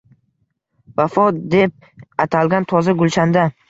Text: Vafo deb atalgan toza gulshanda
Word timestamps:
Vafo 0.95 1.27
deb 1.55 1.87
atalgan 2.27 2.71
toza 2.75 3.01
gulshanda 3.03 3.51